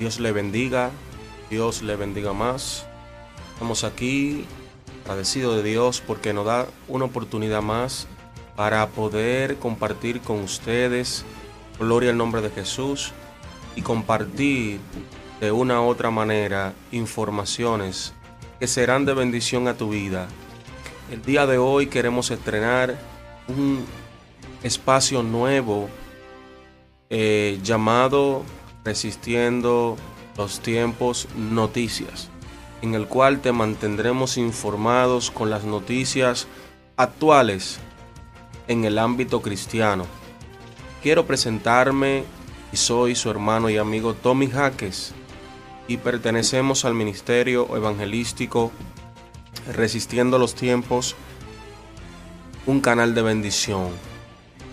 Dios 0.00 0.18
le 0.18 0.32
bendiga, 0.32 0.90
Dios 1.50 1.82
le 1.82 1.94
bendiga 1.94 2.32
más. 2.32 2.86
Estamos 3.52 3.84
aquí 3.84 4.46
agradecidos 5.04 5.56
de 5.56 5.62
Dios 5.62 6.02
porque 6.06 6.32
nos 6.32 6.46
da 6.46 6.66
una 6.88 7.04
oportunidad 7.04 7.60
más 7.60 8.08
para 8.56 8.88
poder 8.88 9.58
compartir 9.58 10.22
con 10.22 10.40
ustedes, 10.40 11.26
gloria 11.78 12.12
al 12.12 12.16
nombre 12.16 12.40
de 12.40 12.48
Jesús, 12.48 13.12
y 13.76 13.82
compartir 13.82 14.80
de 15.38 15.52
una 15.52 15.82
u 15.82 15.84
otra 15.84 16.10
manera 16.10 16.72
informaciones 16.92 18.14
que 18.58 18.68
serán 18.68 19.04
de 19.04 19.12
bendición 19.12 19.68
a 19.68 19.74
tu 19.74 19.90
vida. 19.90 20.28
El 21.12 21.20
día 21.20 21.44
de 21.44 21.58
hoy 21.58 21.88
queremos 21.88 22.30
estrenar 22.30 22.96
un 23.48 23.84
espacio 24.62 25.22
nuevo 25.22 25.90
eh, 27.10 27.58
llamado 27.62 28.44
Resistiendo 28.84 29.96
los 30.36 30.60
tiempos 30.60 31.28
noticias, 31.36 32.30
en 32.82 32.94
el 32.94 33.06
cual 33.06 33.40
te 33.40 33.52
mantendremos 33.52 34.36
informados 34.36 35.30
con 35.30 35.50
las 35.50 35.64
noticias 35.64 36.46
actuales 36.96 37.78
en 38.68 38.84
el 38.84 38.98
ámbito 38.98 39.42
cristiano. 39.42 40.06
Quiero 41.02 41.26
presentarme 41.26 42.24
y 42.72 42.76
soy 42.76 43.14
su 43.14 43.30
hermano 43.30 43.68
y 43.68 43.76
amigo 43.76 44.14
Tommy 44.14 44.48
Jaques 44.48 45.12
y 45.88 45.96
pertenecemos 45.96 46.84
al 46.84 46.94
Ministerio 46.94 47.76
Evangelístico 47.76 48.70
Resistiendo 49.72 50.38
los 50.38 50.54
Tiempos, 50.54 51.16
un 52.66 52.80
canal 52.80 53.14
de 53.14 53.22
bendición. 53.22 54.09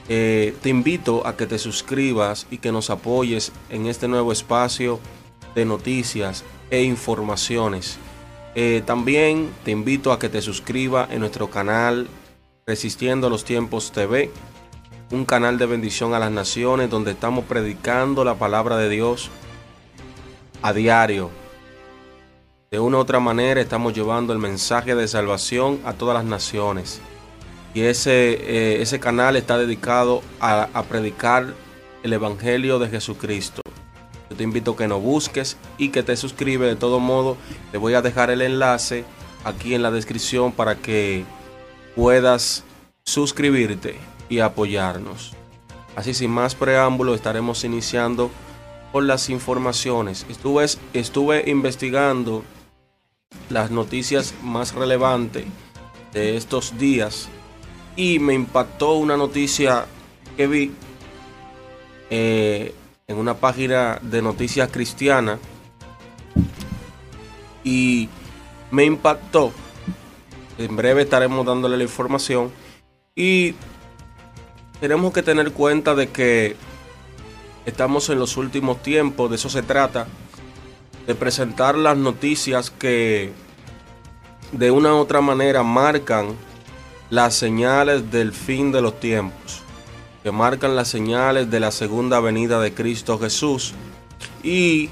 Eh, 0.10 0.56
te 0.62 0.70
invito 0.70 1.28
a 1.28 1.36
que 1.36 1.48
te 1.48 1.60
suscribas 1.60 2.48
y 2.50 2.60
que 2.60 2.72
nos 2.72 2.90
apoyes 2.90 3.52
en 3.70 3.88
este 3.88 4.08
nuevo 4.08 4.32
espacio 4.32 5.00
de 5.54 5.66
noticias 5.66 6.44
e 6.70 6.84
informaciones. 6.84 7.98
Eh, 8.56 8.82
también 8.86 9.52
te 9.66 9.72
invito 9.72 10.12
a 10.12 10.20
que 10.20 10.30
te 10.30 10.42
suscribas 10.42 11.12
en 11.12 11.20
nuestro 11.20 11.50
canal 11.50 12.08
Resistiendo 12.66 13.30
los 13.30 13.46
Tiempos 13.46 13.92
TV, 13.92 14.32
un 15.12 15.26
canal 15.26 15.58
de 15.58 15.66
bendición 15.66 16.14
a 16.14 16.20
las 16.20 16.32
naciones 16.32 16.90
donde 16.90 17.12
estamos 17.12 17.46
predicando 17.46 18.24
la 18.24 18.36
palabra 18.36 18.78
de 18.78 18.90
Dios 18.90 19.30
a 20.62 20.74
diario. 20.74 21.30
De 22.72 22.80
una 22.80 22.98
u 22.98 23.00
otra 23.00 23.20
manera 23.20 23.62
estamos 23.62 23.94
llevando 23.94 24.34
el 24.34 24.40
mensaje 24.40 24.96
de 24.96 25.08
salvación 25.08 25.80
a 25.86 25.94
todas 25.94 26.16
las 26.16 26.26
naciones. 26.26 27.00
Y 27.74 27.82
ese, 27.82 28.34
eh, 28.34 28.82
ese 28.82 29.00
canal 29.00 29.36
está 29.36 29.58
dedicado 29.58 30.22
a, 30.40 30.84
predicar 30.90 31.54
el 32.04 32.14
Evangelio 32.14 32.80
de 32.80 32.90
Jesucristo. 32.90 33.62
Yo 34.30 34.36
te 34.36 34.44
invito 34.44 34.72
a 34.72 34.78
que 34.78 34.88
nos 34.88 35.02
busques 35.02 35.58
y 35.78 35.90
que 35.90 36.04
te 36.04 36.18
suscribes. 36.18 36.70
De 36.70 36.76
todo 36.76 37.00
modo, 37.00 37.38
te 37.72 37.78
voy 37.78 37.94
a 37.94 38.02
dejar 38.02 38.30
el 38.30 38.42
enlace 38.42 39.06
aquí 39.44 39.74
en 39.74 39.84
la 39.84 39.92
descripción 39.92 40.52
para 40.52 40.76
que 40.76 41.24
puedas 41.96 42.64
suscribirte 43.06 43.96
y 44.30 44.40
apoyarnos. 44.40 45.34
Así 45.96 46.14
sin 46.14 46.32
más 46.32 46.56
preámbulo 46.56 47.16
estaremos 47.16 47.64
iniciando 47.64 48.30
con 48.92 49.08
las 49.08 49.30
informaciones. 49.30 50.26
Estuve, 50.30 50.66
estuve 50.94 51.50
investigando 51.50 52.44
las 53.50 53.72
noticias 53.72 54.34
más 54.44 54.74
relevantes 54.74 55.46
de 56.14 56.38
estos 56.38 56.78
días 56.78 57.30
y 57.98 58.20
me 58.20 58.36
impactó 58.36 58.94
una 58.94 59.18
noticia 59.18 59.86
que 60.38 60.48
vi 60.48 60.72
eh, 62.10 62.74
en 63.08 63.18
una 63.18 63.34
página 63.34 64.00
de 64.02 64.22
noticias 64.22 64.70
cristiana 64.72 65.40
y 67.64 68.08
me 68.72 68.86
impactó. 68.86 69.52
En 70.60 70.76
breve 70.76 71.02
estaremos 71.02 71.46
dándole 71.46 71.76
la 71.76 71.84
información 71.84 72.52
y 73.16 73.56
tenemos 74.80 75.12
que 75.12 75.24
tener 75.24 75.52
cuenta 75.52 75.96
de 75.96 76.10
que 76.10 76.56
estamos 77.66 78.10
en 78.10 78.20
los 78.20 78.38
últimos 78.38 78.82
tiempos, 78.84 79.30
de 79.30 79.38
eso 79.38 79.50
se 79.50 79.64
trata, 79.64 80.08
de 81.08 81.16
presentar 81.16 81.76
las 81.76 81.98
noticias 81.98 82.70
que 82.70 83.32
de 84.52 84.72
una 84.72 84.94
u 84.94 84.98
otra 84.98 85.20
manera 85.20 85.64
marcan 85.64 86.36
las 87.10 87.36
señales 87.36 88.12
del 88.12 88.34
fin 88.34 88.72
de 88.72 88.82
los 88.82 89.00
tiempos, 89.00 89.62
que 90.24 90.32
marcan 90.32 90.76
las 90.76 90.88
señales 90.88 91.50
de 91.50 91.60
la 91.60 91.72
segunda 91.72 92.20
venida 92.20 92.60
de 92.60 92.74
Cristo 92.74 93.18
Jesús 93.20 93.74
y 94.44 94.90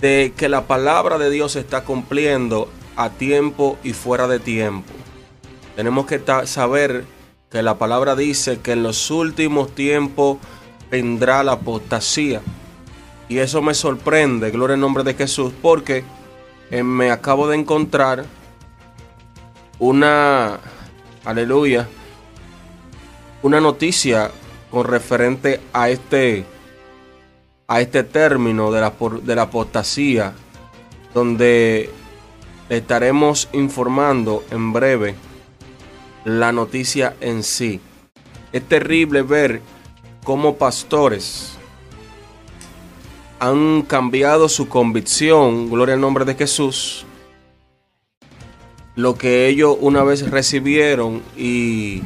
de 0.00 0.32
que 0.36 0.48
la 0.48 0.66
palabra 0.66 1.18
de 1.18 1.30
Dios 1.30 1.52
se 1.52 1.60
está 1.60 1.84
cumpliendo 1.84 2.68
a 2.96 3.10
tiempo 3.10 3.78
y 3.84 3.92
fuera 3.92 4.26
de 4.26 4.40
tiempo. 4.40 4.92
Tenemos 5.76 6.06
que 6.06 6.22
saber 6.46 7.04
que 7.50 7.62
la 7.62 7.78
palabra 7.78 8.16
dice 8.16 8.60
que 8.60 8.72
en 8.72 8.82
los 8.82 9.10
últimos 9.10 9.74
tiempos 9.74 10.38
vendrá 10.90 11.44
la 11.44 11.52
apostasía. 11.52 12.40
Y 13.28 13.38
eso 13.38 13.60
me 13.60 13.74
sorprende, 13.74 14.50
gloria 14.50 14.74
en 14.74 14.80
nombre 14.80 15.04
de 15.04 15.14
Jesús, 15.14 15.52
porque 15.60 16.04
eh, 16.70 16.82
me 16.82 17.10
acabo 17.10 17.48
de 17.48 17.56
encontrar 17.56 18.24
una, 19.78 20.60
aleluya, 21.26 21.88
una 23.42 23.60
noticia 23.60 24.30
con 24.70 24.86
referente 24.86 25.60
a 25.72 25.90
este, 25.90 26.44
a 27.68 27.80
este 27.80 28.04
término 28.04 28.70
de 28.72 28.80
la, 28.80 28.92
de 29.22 29.34
la 29.34 29.42
apostasía, 29.42 30.32
donde 31.12 31.90
estaremos 32.68 33.48
informando 33.52 34.44
en 34.50 34.72
breve 34.72 35.14
la 36.24 36.52
noticia 36.52 37.16
en 37.20 37.42
sí. 37.42 37.80
Es 38.52 38.66
terrible 38.66 39.22
ver 39.22 39.60
cómo 40.24 40.56
pastores 40.56 41.56
han 43.38 43.82
cambiado 43.82 44.48
su 44.48 44.68
convicción, 44.68 45.70
gloria 45.70 45.94
al 45.94 46.00
nombre 46.00 46.24
de 46.24 46.34
Jesús, 46.34 47.05
lo 48.96 49.16
que 49.16 49.46
ellos 49.46 49.76
una 49.80 50.02
vez 50.02 50.28
recibieron 50.30 51.22
y, 51.36 52.02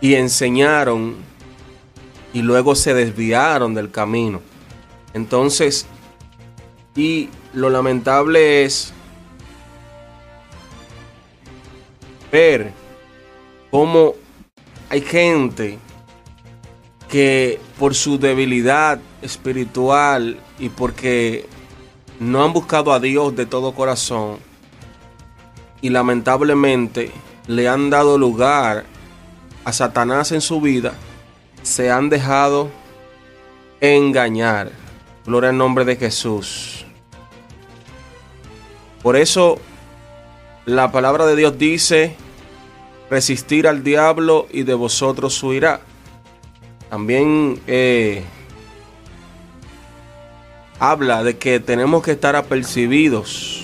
y 0.00 0.14
enseñaron 0.14 1.14
y 2.32 2.40
luego 2.40 2.74
se 2.74 2.94
desviaron 2.94 3.74
del 3.74 3.90
camino. 3.90 4.40
Entonces, 5.12 5.86
y 6.96 7.28
lo 7.52 7.68
lamentable 7.68 8.64
es 8.64 8.94
ver 12.32 12.72
cómo 13.70 14.14
hay 14.88 15.02
gente 15.02 15.78
que 17.10 17.60
por 17.78 17.94
su 17.94 18.18
debilidad 18.18 19.00
espiritual 19.20 20.38
y 20.58 20.70
porque 20.70 21.46
no 22.20 22.42
han 22.42 22.52
buscado 22.52 22.92
a 22.92 23.00
Dios 23.00 23.36
de 23.36 23.46
todo 23.46 23.74
corazón 23.74 24.49
y 25.82 25.90
lamentablemente 25.90 27.10
le 27.46 27.68
han 27.68 27.90
dado 27.90 28.18
lugar 28.18 28.84
a 29.64 29.72
Satanás 29.72 30.32
en 30.32 30.40
su 30.40 30.60
vida, 30.60 30.92
se 31.62 31.90
han 31.90 32.08
dejado 32.08 32.70
engañar. 33.80 34.70
Gloria 35.26 35.50
al 35.50 35.58
nombre 35.58 35.84
de 35.84 35.96
Jesús. 35.96 36.84
Por 39.02 39.16
eso 39.16 39.58
la 40.66 40.92
palabra 40.92 41.26
de 41.26 41.36
Dios 41.36 41.58
dice, 41.58 42.14
resistir 43.10 43.66
al 43.66 43.82
diablo 43.82 44.46
y 44.50 44.62
de 44.62 44.74
vosotros 44.74 45.42
huirá. 45.42 45.80
También 46.88 47.60
eh, 47.66 48.24
habla 50.78 51.22
de 51.22 51.38
que 51.38 51.60
tenemos 51.60 52.02
que 52.02 52.12
estar 52.12 52.36
apercibidos 52.36 53.59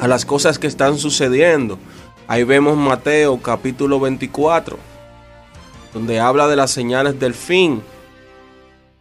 a 0.00 0.08
las 0.08 0.24
cosas 0.24 0.58
que 0.58 0.66
están 0.66 0.98
sucediendo. 0.98 1.78
Ahí 2.26 2.44
vemos 2.44 2.76
Mateo 2.76 3.40
capítulo 3.40 4.00
24, 4.00 4.78
donde 5.92 6.20
habla 6.20 6.48
de 6.48 6.56
las 6.56 6.70
señales 6.70 7.18
del 7.20 7.34
fin. 7.34 7.82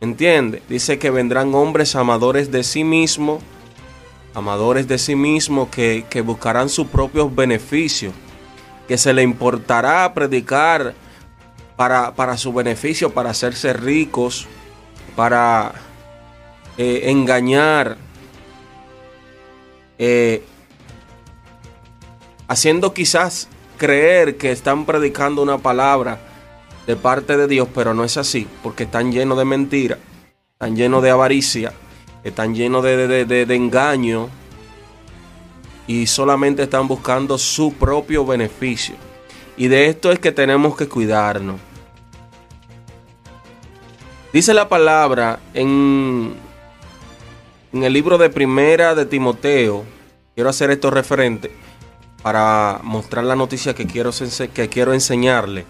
¿Entiende? 0.02 0.62
Dice 0.68 1.00
que 1.00 1.10
vendrán 1.10 1.56
hombres 1.56 1.96
amadores 1.96 2.52
de 2.52 2.64
sí 2.64 2.84
mismos 2.84 3.42
amadores 4.34 4.88
de 4.88 4.98
sí 4.98 5.16
mismos 5.16 5.70
que, 5.70 6.24
buscarán 6.26 6.70
sus 6.70 6.88
propios 6.88 7.34
beneficios, 7.34 8.14
que 8.88 8.98
se 8.98 9.14
le 9.14 9.22
importará 9.24 10.14
predicar 10.14 10.94
para, 11.76 12.16
para 12.16 12.38
su 12.38 12.54
beneficio, 12.54 13.14
para 13.14 13.30
hacerse 13.30 13.74
ricos, 13.74 14.48
para 15.16 15.74
eh, 16.78 17.04
engañar, 17.06 17.98
eh, 20.00 20.44
haciendo 22.54 22.94
quizás 22.94 23.48
creer 23.78 24.38
que 24.38 24.52
están 24.52 24.86
predicando 24.86 25.42
una 25.42 25.58
palabra 25.58 26.20
de 26.86 26.96
parte 26.96 27.36
de 27.36 27.48
Dios, 27.48 27.68
pero 27.74 27.96
no 27.96 28.04
es 28.04 28.16
así, 28.18 28.48
porque 28.62 28.84
están 28.84 29.12
llenos 29.12 29.40
de 29.40 29.46
mentiras. 29.46 29.98
están 30.54 30.76
llenos 30.76 31.02
de 31.02 31.10
avaricia, 31.10 31.74
están 32.24 32.54
llenos 32.54 32.84
de, 32.84 33.26
de 33.26 33.56
engaño 33.56 34.30
y 35.88 36.06
solamente 36.06 36.64
están 36.64 36.88
buscando 36.88 37.40
su 37.40 37.74
propio 37.74 38.24
beneficio. 38.24 38.96
Y 39.58 39.68
de 39.68 39.88
esto 39.88 40.12
es 40.12 40.20
que 40.20 40.32
tenemos 40.32 40.78
que 40.78 40.88
cuidarnos. 40.88 41.60
Dice 44.32 44.54
la 44.54 44.70
palabra 44.70 45.40
en, 45.56 46.36
en 47.72 47.84
el 47.84 47.94
libro 47.94 48.18
de 48.20 48.30
primera 48.30 48.94
de 48.94 49.06
Timoteo. 49.08 49.84
Quiero 50.36 50.50
hacer 50.50 50.70
esto 50.72 50.92
referente 50.92 51.64
para 52.24 52.80
mostrar 52.84 53.25
la 53.25 53.36
noticia 53.36 53.75
que 53.75 53.86
quiero, 53.86 54.12
que 54.54 54.70
quiero 54.70 54.94
enseñarle. 54.94 55.66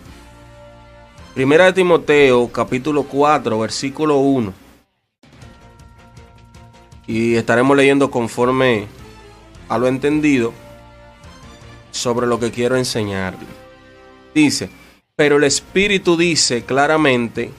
Primera 1.34 1.66
de 1.66 1.74
Timoteo, 1.74 2.48
capítulo 2.52 3.04
4, 3.04 3.60
versículo 3.60 4.18
1. 4.18 4.54
Y 7.08 7.36
estaremos 7.36 7.76
leyendo 7.76 8.12
conforme 8.12 8.88
a 9.68 9.80
lo 9.80 9.88
entendido 9.88 10.54
sobre 11.90 12.28
lo 12.28 12.40
que 12.40 12.52
quiero 12.52 12.78
enseñarle. 12.78 13.48
Dice, 14.36 14.70
pero 15.16 15.38
el 15.38 15.46
Espíritu 15.46 16.16
dice 16.16 16.64
claramente 16.64 17.52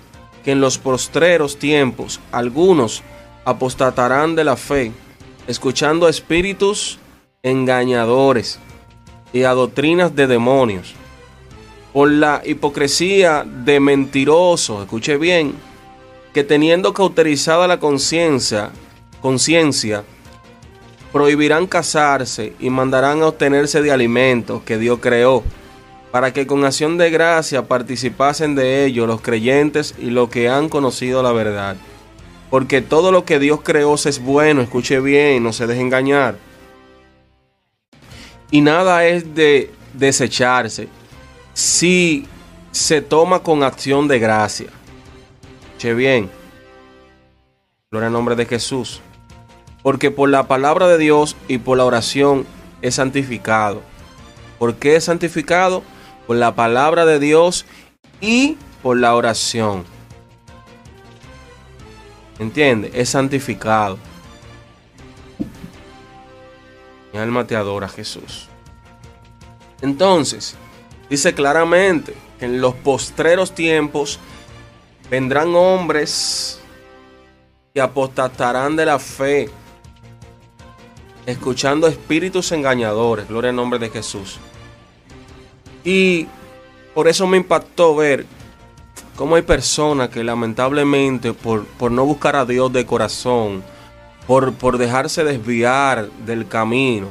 que 0.45 0.53
en 0.53 0.61
los 0.61 0.79
postreros 0.79 1.59
tiempos 1.59 2.21
algunos 2.31 3.03
apostatarán 3.45 4.37
de 4.37 4.45
la 4.45 4.57
fe, 4.57 4.93
escuchando 5.49 6.07
a 6.07 6.11
espíritus 6.11 6.99
engañadores 7.43 8.61
y 9.35 9.43
a 9.43 9.51
doctrinas 9.51 10.17
de 10.17 10.27
demonios. 10.29 10.95
Por 11.93 12.11
la 12.11 12.41
hipocresía 12.45 13.45
de 13.45 13.81
mentirosos, 13.81 14.85
escuche 14.85 15.19
bien, 15.19 15.55
que 16.33 16.45
teniendo 16.45 16.95
cauterizada 16.95 17.67
la 17.67 17.79
conciencia, 17.79 18.71
conciencia, 19.21 20.05
prohibirán 21.13 21.67
casarse 21.67 22.55
y 22.59 22.71
mandarán 22.71 23.23
a 23.23 23.27
obtenerse 23.27 23.83
de 23.83 23.93
alimentos 23.93 24.63
que 24.63 24.79
Dios 24.79 25.01
creó 25.03 25.45
para 26.13 26.33
que 26.33 26.47
con 26.47 26.65
acción 26.65 26.97
de 26.97 27.11
gracia 27.11 27.67
participasen 27.67 28.55
de 28.55 28.85
ello 28.85 29.05
los 29.05 29.21
creyentes 29.21 29.97
y 29.99 30.11
los 30.11 30.29
que 30.29 30.49
han 30.49 30.69
conocido 30.69 31.25
la 31.25 31.33
verdad. 31.33 31.77
Porque 32.51 32.83
todo 32.83 33.11
lo 33.11 33.25
que 33.25 33.41
Dios 33.41 33.63
creó 33.65 33.95
es 33.95 34.21
bueno, 34.21 34.63
escuche 34.63 35.01
bien, 35.01 35.43
no 35.43 35.53
se 35.53 35.67
deje 35.67 35.81
engañar. 35.81 36.37
Y 38.55 38.61
nada 38.61 39.05
es 39.05 39.35
de 39.35 39.73
desecharse 39.95 40.87
si 41.55 42.25
se 42.71 43.03
toma 43.03 43.41
con 43.41 43.65
acción 43.65 44.07
de 44.07 44.21
gracia. 44.21 44.69
Escuche 45.67 45.93
bien. 45.95 46.31
Gloria 47.91 48.07
al 48.07 48.13
nombre 48.13 48.37
de 48.37 48.47
Jesús. 48.47 49.01
Porque 49.83 50.13
por 50.13 50.29
la 50.29 50.47
palabra 50.47 50.87
de 50.87 50.99
Dios 50.99 51.35
y 51.49 51.59
por 51.59 51.79
la 51.79 51.85
oración 51.85 52.47
es 52.81 52.95
santificado. 52.95 53.83
¿Por 54.61 54.77
qué 54.77 54.95
es 54.95 55.03
santificado? 55.03 55.83
por 56.29 56.37
la 56.37 56.55
palabra 56.55 57.05
de 57.05 57.19
Dios 57.19 57.67
y 58.21 58.57
por 58.85 58.99
la 58.99 59.17
oración. 59.17 59.85
¿Entiende? 62.39 62.93
Es 62.95 63.11
santificado. 63.11 63.99
Mi 67.15 67.21
alma 67.21 67.47
te 67.47 67.55
adora, 67.55 67.89
Jesús. 67.89 68.49
Entonces, 69.81 70.57
dice 71.09 71.33
claramente 71.33 72.13
que 72.41 72.47
en 72.47 72.61
los 72.61 72.75
postreros 72.75 73.55
tiempos 73.55 74.19
vendrán 75.09 75.55
hombres 75.55 76.59
que 77.73 77.81
apostatarán 77.81 78.75
de 78.75 78.87
la 78.87 78.99
fe, 78.99 79.49
escuchando 81.25 81.87
espíritus 81.87 82.51
engañadores. 82.51 83.29
Gloria 83.29 83.51
al 83.51 83.57
nombre 83.57 83.79
de 83.79 83.91
Jesús. 83.91 84.41
Y 85.85 86.27
por 86.97 87.07
eso 87.07 87.29
me 87.29 87.37
impactó 87.37 87.95
ver 87.95 88.27
cómo 89.15 89.37
hay 89.37 89.43
personas 89.43 90.09
que 90.09 90.25
lamentablemente 90.25 91.33
por, 91.33 91.65
por 91.65 91.93
no 91.93 92.05
buscar 92.05 92.35
a 92.35 92.45
Dios 92.45 92.73
de 92.73 92.85
corazón, 92.85 93.63
por, 94.27 94.55
por 94.55 94.79
dejarse 94.79 95.25
desviar 95.25 96.09
del 96.27 96.49
camino, 96.49 97.09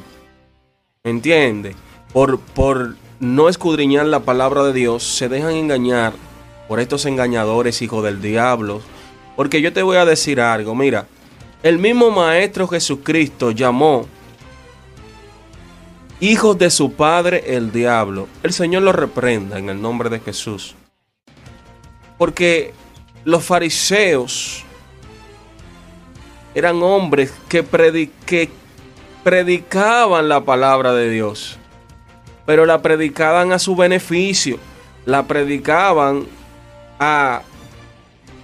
¿me 1.04 1.12
entiende? 1.12 1.76
Por, 2.12 2.40
por 2.40 2.96
no 3.20 3.50
escudriñar 3.50 4.06
la 4.06 4.22
palabra 4.22 4.64
de 4.64 4.74
Dios, 4.74 5.04
se 5.04 5.30
dejan 5.30 5.54
engañar 5.54 6.14
por 6.68 6.80
estos 6.80 7.06
engañadores, 7.06 7.82
hijos 7.82 8.04
del 8.04 8.22
diablo. 8.22 8.82
Porque 9.36 9.62
yo 9.62 9.74
te 9.74 9.84
voy 9.84 9.98
a 9.98 10.06
decir 10.06 10.40
algo, 10.42 10.76
mira, 10.76 11.08
el 11.64 11.80
mismo 11.80 12.12
Maestro 12.12 12.68
Jesucristo 12.68 13.52
llamó 13.52 14.06
hijos 16.20 16.58
de 16.58 16.70
su 16.70 16.94
padre 16.94 17.56
el 17.56 17.72
diablo. 17.72 18.28
El 18.44 18.54
Señor 18.54 18.84
lo 18.84 18.92
reprenda 18.92 19.58
en 19.58 19.70
el 19.70 19.82
nombre 19.82 20.10
de 20.10 20.20
Jesús. 20.20 20.76
Porque 22.18 22.74
los 23.26 23.44
fariseos 23.44 24.66
eran 26.56 26.82
hombres 26.84 27.34
que, 27.48 27.64
predicaban 29.24 30.28
la 30.28 30.42
palabra 30.42 30.94
de 30.94 31.10
Dios, 31.10 31.58
pero 32.46 32.66
la 32.66 32.82
predicaban 32.82 33.54
a 33.54 33.60
su 33.60 33.76
beneficio, 33.76 34.58
la 35.06 35.24
predicaban 35.24 36.26
a, 37.00 37.42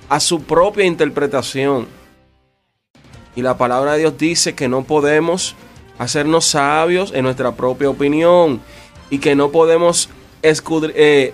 a 0.08 0.20
su 0.20 0.44
propia 0.44 0.86
interpretación. 0.86 1.88
Y 3.36 3.42
la 3.42 3.58
palabra 3.58 3.94
de 3.94 4.00
Dios 4.00 4.18
dice 4.18 4.56
que 4.56 4.68
no 4.68 4.84
podemos 4.84 5.56
hacernos 5.98 6.46
sabios 6.46 7.12
en 7.14 7.24
nuestra 7.24 7.52
propia 7.52 7.90
opinión 7.90 8.62
y 9.10 9.20
que 9.20 9.36
no 9.36 9.50
podemos 9.52 10.10
eh, 10.42 11.34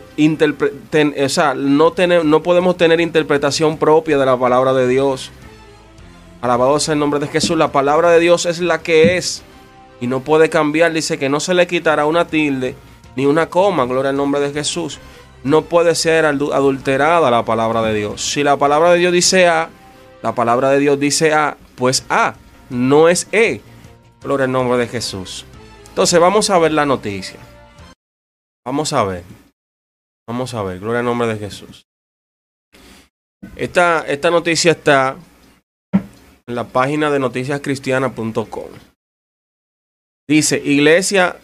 o 1.23 1.29
sea, 1.29 1.53
no, 1.53 1.93
no 2.23 2.43
podemos 2.43 2.77
tener 2.77 2.99
interpretación 2.99 3.77
propia 3.77 4.17
de 4.17 4.25
la 4.25 4.37
palabra 4.37 4.73
de 4.73 4.87
Dios. 4.87 5.31
Alabado 6.45 6.79
sea 6.79 6.93
el 6.93 6.99
nombre 6.99 7.19
de 7.19 7.27
Jesús. 7.27 7.57
La 7.57 7.71
palabra 7.71 8.11
de 8.11 8.19
Dios 8.19 8.45
es 8.45 8.59
la 8.59 8.83
que 8.83 9.17
es 9.17 9.41
y 9.99 10.05
no 10.05 10.19
puede 10.19 10.47
cambiar. 10.47 10.93
Dice 10.93 11.17
que 11.17 11.27
no 11.27 11.39
se 11.39 11.55
le 11.55 11.65
quitará 11.65 12.05
una 12.05 12.27
tilde 12.27 12.75
ni 13.15 13.25
una 13.25 13.49
coma. 13.49 13.85
Gloria 13.85 14.11
al 14.11 14.17
nombre 14.17 14.39
de 14.39 14.53
Jesús. 14.53 14.99
No 15.43 15.63
puede 15.63 15.95
ser 15.95 16.25
adulterada 16.25 17.31
la 17.31 17.43
palabra 17.43 17.81
de 17.81 17.95
Dios. 17.95 18.23
Si 18.31 18.43
la 18.43 18.57
palabra 18.57 18.91
de 18.91 18.99
Dios 18.99 19.11
dice 19.11 19.47
A, 19.47 19.69
la 20.21 20.35
palabra 20.35 20.69
de 20.69 20.77
Dios 20.77 20.99
dice 20.99 21.33
A, 21.33 21.57
pues 21.75 22.05
A, 22.09 22.35
no 22.69 23.09
es 23.09 23.27
E. 23.31 23.61
Gloria 24.21 24.45
al 24.45 24.51
nombre 24.51 24.77
de 24.77 24.87
Jesús. 24.87 25.45
Entonces 25.89 26.19
vamos 26.19 26.51
a 26.51 26.59
ver 26.59 26.73
la 26.73 26.85
noticia. 26.85 27.39
Vamos 28.63 28.93
a 28.93 29.03
ver. 29.03 29.23
Vamos 30.27 30.53
a 30.53 30.61
ver. 30.61 30.79
Gloria 30.79 30.99
al 30.99 31.05
nombre 31.05 31.27
de 31.27 31.37
Jesús. 31.37 31.87
Esta, 33.55 34.05
esta 34.07 34.29
noticia 34.29 34.73
está 34.73 35.15
en 36.47 36.55
la 36.55 36.65
página 36.65 37.09
de 37.09 37.19
noticiascristianas.com. 37.19 38.69
Dice, 40.27 40.61
iglesia 40.63 41.37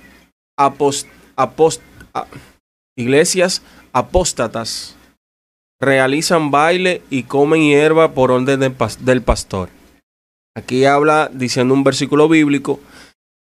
apost, 0.58 1.08
iglesias 2.98 3.62
apóstatas 3.94 4.96
realizan 5.80 6.52
baile 6.52 7.02
y 7.10 7.24
comen 7.24 7.62
hierba 7.64 8.14
por 8.14 8.32
orden 8.32 8.60
del 8.60 9.22
pastor. 9.22 9.70
Aquí 10.56 10.86
habla 10.86 11.30
diciendo 11.34 11.74
un 11.74 11.84
versículo 11.84 12.28
bíblico. 12.28 12.80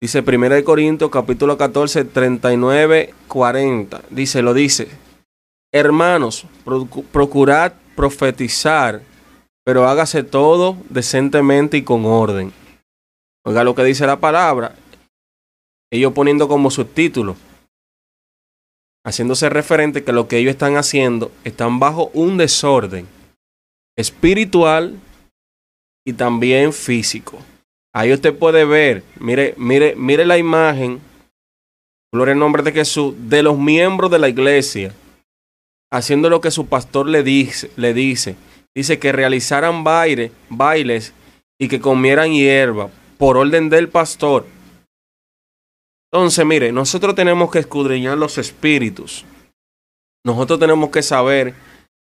Dice 0.02 0.20
1 0.20 0.64
Corintios 0.64 1.10
capítulo 1.10 1.58
14, 1.58 2.06
39, 2.06 3.14
40. 3.28 4.02
Dice, 4.10 4.42
lo 4.42 4.54
dice. 4.54 4.90
Hermanos, 5.72 6.46
procurad 7.12 7.74
profetizar, 7.96 9.02
pero 9.68 9.86
hágase 9.86 10.24
todo 10.24 10.78
decentemente 10.88 11.76
y 11.76 11.84
con 11.84 12.06
orden. 12.06 12.54
Oiga 13.46 13.66
lo 13.66 13.76
que 13.76 13.84
dice 13.84 14.08
la 14.08 14.18
palabra. 14.18 14.74
Ellos 15.92 16.14
poniendo 16.14 16.48
como 16.48 16.72
subtítulo, 16.72 17.36
haciéndose 19.06 19.50
referente 19.50 20.06
que 20.06 20.14
lo 20.14 20.30
que 20.30 20.38
ellos 20.38 20.52
están 20.52 20.78
haciendo 20.78 21.34
están 21.44 21.80
bajo 21.80 22.12
un 22.14 22.38
desorden 22.38 23.10
espiritual 23.98 24.98
y 26.06 26.14
también 26.14 26.72
físico. 26.72 27.38
Ahí 27.94 28.14
usted 28.14 28.34
puede 28.34 28.64
ver, 28.64 29.04
mire, 29.20 29.54
mire, 29.58 29.98
mire 29.98 30.26
la 30.26 30.38
imagen, 30.38 31.02
gloria 32.14 32.32
al 32.32 32.40
nombre 32.40 32.64
de 32.64 32.72
Jesús, 32.72 33.14
de 33.18 33.44
los 33.44 33.60
miembros 33.60 34.10
de 34.12 34.20
la 34.20 34.30
iglesia, 34.30 34.94
haciendo 35.92 36.30
lo 36.30 36.40
que 36.40 36.52
su 36.52 36.68
pastor 36.68 37.10
le 37.10 37.22
dice, 37.22 37.70
le 37.76 37.94
dice. 37.94 38.38
Dice 38.76 39.00
que 39.00 39.12
realizaran 39.12 39.84
baile, 39.84 40.32
bailes 40.50 41.14
y 41.60 41.68
que 41.68 41.80
comieran 41.80 42.32
hierba 42.32 42.90
por 43.18 43.38
orden 43.38 43.70
del 43.70 43.90
pastor. 43.90 44.46
Entonces, 46.12 46.46
mire, 46.46 46.72
nosotros 46.72 47.16
tenemos 47.16 47.52
que 47.52 47.60
escudriñar 47.60 48.18
los 48.18 48.38
espíritus. 48.38 49.26
Nosotros 50.26 50.60
tenemos 50.60 50.90
que 50.90 51.02
saber 51.02 51.54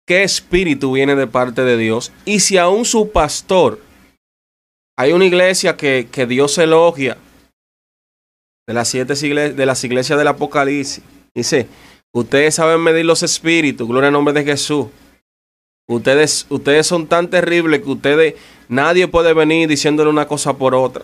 qué 0.07 0.24
espíritu 0.24 0.93
viene 0.93 1.15
de 1.15 1.27
parte 1.27 1.63
de 1.63 1.77
Dios 1.77 2.12
y 2.25 2.39
si 2.39 2.57
aún 2.57 2.86
su 2.86 3.12
pastor, 3.12 3.79
hay 4.98 5.12
una 5.12 5.25
iglesia 5.25 5.75
que, 5.75 6.07
que 6.12 6.25
Dios 6.25 6.57
elogia, 6.57 7.17
de 8.67 8.74
las 8.74 8.88
siete 8.88 9.13
iglesias, 9.13 9.57
de 9.57 9.65
las 9.65 9.83
iglesias 9.83 10.17
del 10.17 10.27
Apocalipsis, 10.27 11.03
dice, 11.36 11.67
ustedes 12.13 12.55
saben 12.55 12.81
medir 12.81 13.05
los 13.05 13.24
espíritus, 13.24 13.88
gloria 13.88 14.07
al 14.07 14.13
nombre 14.13 14.33
de 14.33 14.43
Jesús. 14.43 14.88
Ustedes, 15.87 16.45
ustedes 16.49 16.87
son 16.87 17.07
tan 17.07 17.29
terribles 17.29 17.81
que 17.81 17.89
ustedes, 17.89 18.35
nadie 18.69 19.07
puede 19.07 19.33
venir 19.33 19.67
diciéndole 19.67 20.09
una 20.09 20.27
cosa 20.27 20.57
por 20.57 20.75
otra. 20.75 21.03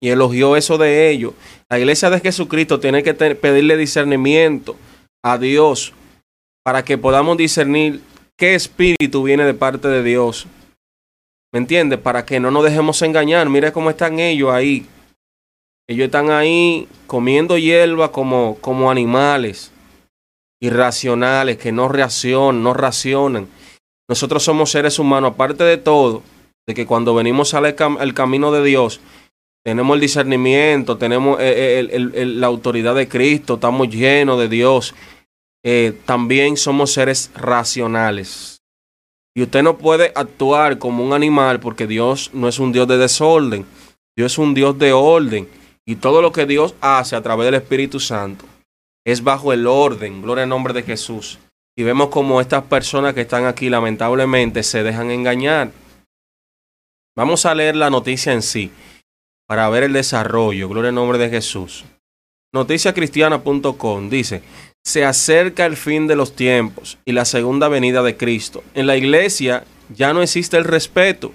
Y 0.00 0.10
elogió 0.10 0.56
eso 0.56 0.76
de 0.76 1.10
ellos. 1.10 1.32
La 1.70 1.78
iglesia 1.78 2.10
de 2.10 2.20
Jesucristo 2.20 2.80
tiene 2.80 3.02
que 3.02 3.14
pedirle 3.14 3.76
discernimiento 3.76 4.76
a 5.22 5.38
Dios 5.38 5.94
para 6.62 6.84
que 6.84 6.98
podamos 6.98 7.36
discernir 7.38 8.02
qué 8.36 8.54
espíritu 8.54 9.22
viene 9.22 9.44
de 9.44 9.54
parte 9.54 9.88
de 9.88 10.02
Dios. 10.02 10.46
¿Me 11.52 11.58
entiendes? 11.58 11.98
Para 11.98 12.26
que 12.26 12.40
no 12.40 12.50
nos 12.50 12.64
dejemos 12.64 13.00
engañar. 13.02 13.48
Mire 13.48 13.72
cómo 13.72 13.88
están 13.88 14.18
ellos 14.18 14.50
ahí. 14.50 14.86
Ellos 15.86 16.06
están 16.06 16.30
ahí 16.30 16.88
comiendo 17.06 17.56
hierba 17.56 18.10
como, 18.10 18.58
como 18.60 18.90
animales 18.90 19.70
irracionales 20.60 21.58
que 21.58 21.72
no 21.72 21.88
reaccionan, 21.88 22.62
no 22.62 22.74
racionan. 22.74 23.48
Nosotros 24.08 24.42
somos 24.42 24.70
seres 24.70 24.98
humanos, 24.98 25.32
aparte 25.32 25.64
de 25.64 25.78
todo, 25.78 26.22
de 26.66 26.74
que 26.74 26.86
cuando 26.86 27.14
venimos 27.14 27.54
al 27.54 28.14
camino 28.14 28.52
de 28.52 28.62
Dios, 28.62 29.00
tenemos 29.64 29.94
el 29.94 30.00
discernimiento, 30.02 30.98
tenemos 30.98 31.38
eh, 31.40 31.88
eh, 31.90 32.26
la 32.26 32.46
autoridad 32.46 32.94
de 32.94 33.08
Cristo, 33.08 33.54
estamos 33.54 33.88
llenos 33.88 34.38
de 34.38 34.48
Dios. 34.48 34.94
Eh, 35.64 35.98
también 36.04 36.58
somos 36.58 36.92
seres 36.92 37.30
racionales. 37.34 38.60
Y 39.34 39.42
usted 39.42 39.62
no 39.62 39.78
puede 39.78 40.12
actuar 40.14 40.78
como 40.78 41.02
un 41.02 41.14
animal 41.14 41.60
porque 41.60 41.86
Dios 41.86 42.30
no 42.34 42.46
es 42.46 42.58
un 42.58 42.72
Dios 42.72 42.86
de 42.86 42.98
desorden. 42.98 43.64
Dios 44.14 44.32
es 44.32 44.38
un 44.38 44.52
Dios 44.52 44.78
de 44.78 44.92
orden. 44.92 45.48
Y 45.86 45.96
todo 45.96 46.20
lo 46.20 46.30
que 46.30 46.44
Dios 46.44 46.74
hace 46.82 47.16
a 47.16 47.22
través 47.22 47.46
del 47.46 47.54
Espíritu 47.54 48.00
Santo 48.00 48.44
es 49.04 49.24
bajo 49.24 49.54
el 49.54 49.66
orden. 49.66 50.20
Gloria 50.20 50.44
al 50.44 50.50
nombre 50.50 50.74
de 50.74 50.82
Jesús. 50.82 51.38
Y 51.76 51.82
vemos 51.82 52.08
como 52.08 52.40
estas 52.40 52.64
personas 52.64 53.14
que 53.14 53.22
están 53.22 53.46
aquí 53.46 53.68
lamentablemente 53.68 54.62
se 54.62 54.82
dejan 54.82 55.10
engañar. 55.10 55.72
Vamos 57.16 57.46
a 57.46 57.54
leer 57.54 57.74
la 57.74 57.90
noticia 57.90 58.32
en 58.32 58.42
sí 58.42 58.70
para 59.48 59.68
ver 59.68 59.84
el 59.84 59.92
desarrollo. 59.92 60.68
Gloria 60.68 60.90
al 60.90 60.94
nombre 60.94 61.18
de 61.18 61.30
Jesús. 61.30 61.84
Noticiacristiana.com 62.52 64.08
dice, 64.08 64.42
se 64.84 65.04
acerca 65.04 65.66
el 65.66 65.76
fin 65.76 66.06
de 66.06 66.14
los 66.14 66.36
tiempos 66.36 66.98
y 67.04 67.12
la 67.12 67.24
segunda 67.24 67.68
venida 67.68 68.02
de 68.02 68.16
Cristo. 68.16 68.62
En 68.74 68.86
la 68.86 68.96
iglesia 68.96 69.64
ya 69.88 70.12
no 70.12 70.22
existe 70.22 70.56
el 70.56 70.64
respeto. 70.64 71.32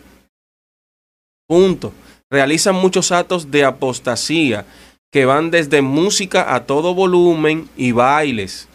Punto. 1.48 1.92
Realizan 2.32 2.76
muchos 2.76 3.12
actos 3.12 3.52
de 3.52 3.66
apostasía 3.66 4.66
que 5.12 5.26
van 5.26 5.52
desde 5.52 5.82
música 5.82 6.56
a 6.56 6.66
todo 6.66 6.94
volumen 6.94 7.68
y 7.76 7.92
bailes 7.92 8.69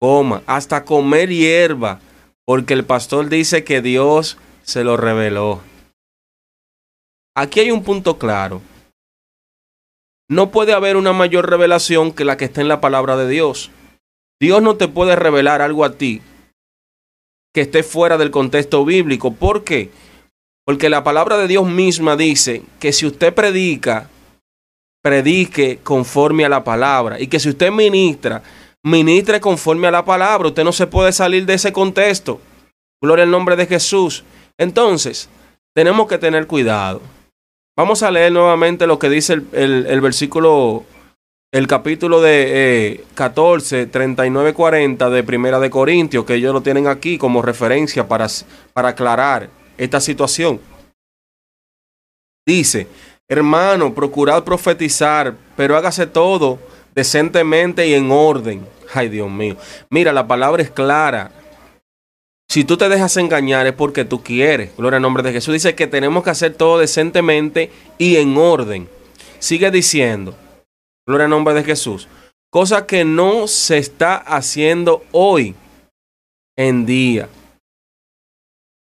coma, 0.00 0.42
hasta 0.46 0.84
comer 0.84 1.28
hierba, 1.28 2.00
porque 2.46 2.74
el 2.74 2.84
pastor 2.84 3.28
dice 3.28 3.64
que 3.64 3.82
Dios 3.82 4.38
se 4.62 4.84
lo 4.84 4.96
reveló. 4.96 5.60
Aquí 7.36 7.60
hay 7.60 7.70
un 7.70 7.84
punto 7.84 8.18
claro. 8.18 8.62
No 10.30 10.50
puede 10.50 10.72
haber 10.72 10.96
una 10.96 11.12
mayor 11.12 11.48
revelación 11.48 12.12
que 12.12 12.24
la 12.24 12.36
que 12.36 12.46
está 12.46 12.60
en 12.60 12.68
la 12.68 12.80
palabra 12.80 13.16
de 13.16 13.28
Dios. 13.28 13.70
Dios 14.40 14.62
no 14.62 14.76
te 14.76 14.88
puede 14.88 15.16
revelar 15.16 15.62
algo 15.62 15.84
a 15.84 15.92
ti 15.92 16.20
que 17.54 17.62
esté 17.62 17.82
fuera 17.82 18.18
del 18.18 18.30
contexto 18.30 18.84
bíblico. 18.84 19.32
¿Por 19.32 19.64
qué? 19.64 19.90
Porque 20.64 20.90
la 20.90 21.02
palabra 21.02 21.38
de 21.38 21.48
Dios 21.48 21.66
misma 21.66 22.14
dice 22.14 22.62
que 22.78 22.92
si 22.92 23.06
usted 23.06 23.34
predica, 23.34 24.10
predique 25.02 25.78
conforme 25.82 26.44
a 26.44 26.50
la 26.50 26.62
palabra. 26.62 27.18
Y 27.18 27.28
que 27.28 27.40
si 27.40 27.48
usted 27.48 27.72
ministra, 27.72 28.42
ministre 28.84 29.40
conforme 29.40 29.88
a 29.88 29.90
la 29.90 30.04
palabra. 30.04 30.48
Usted 30.48 30.64
no 30.64 30.72
se 30.72 30.86
puede 30.86 31.12
salir 31.12 31.46
de 31.46 31.54
ese 31.54 31.72
contexto. 31.72 32.40
Gloria 33.02 33.24
al 33.24 33.30
nombre 33.30 33.56
de 33.56 33.66
Jesús. 33.66 34.24
Entonces, 34.58 35.28
tenemos 35.74 36.08
que 36.08 36.18
tener 36.18 36.46
cuidado. 36.46 37.00
Vamos 37.76 38.02
a 38.02 38.10
leer 38.10 38.32
nuevamente 38.32 38.88
lo 38.88 38.98
que 38.98 39.08
dice 39.08 39.34
el, 39.52 40.00
versículo, 40.00 40.84
el 41.52 41.68
capítulo 41.68 42.20
de 42.20 43.04
14, 43.14 43.86
39, 43.86 44.52
40 44.52 45.10
de 45.10 45.22
Primera 45.22 45.60
de 45.60 45.70
Corintios, 45.70 46.24
que 46.24 46.34
ellos 46.34 46.52
lo 46.52 46.60
tienen 46.60 46.88
aquí 46.88 47.18
como 47.18 47.40
referencia 47.40 48.08
para, 48.08 48.26
para 48.72 48.88
aclarar 48.88 49.48
esta 49.76 50.00
situación. 50.00 50.60
Dice, 52.44 52.88
hermano, 53.28 53.94
procurad 53.94 54.42
profetizar, 54.42 55.36
pero 55.56 55.76
hágase 55.76 56.08
todo 56.08 56.58
decentemente 56.98 57.86
y 57.86 57.94
en 57.94 58.10
orden. 58.10 58.66
Ay, 58.92 59.08
Dios 59.08 59.30
mío. 59.30 59.56
Mira, 59.88 60.12
la 60.12 60.26
palabra 60.26 60.64
es 60.64 60.70
clara. 60.70 61.30
Si 62.50 62.64
tú 62.64 62.76
te 62.76 62.88
dejas 62.88 63.16
engañar 63.18 63.68
es 63.68 63.72
porque 63.72 64.04
tú 64.04 64.24
quieres. 64.24 64.76
Gloria 64.76 64.96
al 64.96 65.02
nombre 65.02 65.22
de 65.22 65.30
Jesús. 65.30 65.52
Dice 65.52 65.76
que 65.76 65.86
tenemos 65.86 66.24
que 66.24 66.30
hacer 66.30 66.54
todo 66.54 66.80
decentemente 66.80 67.70
y 67.98 68.16
en 68.16 68.36
orden. 68.36 68.88
Sigue 69.38 69.70
diciendo. 69.70 70.34
Gloria 71.06 71.26
al 71.26 71.30
nombre 71.30 71.54
de 71.54 71.62
Jesús. 71.62 72.08
Cosa 72.50 72.84
que 72.84 73.04
no 73.04 73.46
se 73.46 73.78
está 73.78 74.16
haciendo 74.16 75.04
hoy 75.12 75.54
en 76.56 76.84
día. 76.84 77.28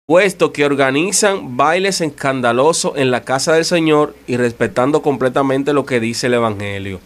Puesto 0.07 0.51
que 0.51 0.65
organizan 0.65 1.55
bailes 1.55 2.01
escandalosos 2.01 2.93
en 2.95 3.11
la 3.11 3.23
casa 3.23 3.53
del 3.53 3.65
Señor 3.65 4.15
y 4.25 4.37
respetando 4.37 5.03
completamente 5.03 5.71
lo 5.71 5.85
que 5.85 5.99
dice 5.99 6.25
el 6.25 6.33
Evangelio 6.33 6.99